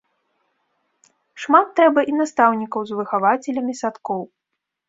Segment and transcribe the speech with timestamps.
[1.43, 4.21] Шмат трэба і настаўнікаў з выхавацелямі садкоў.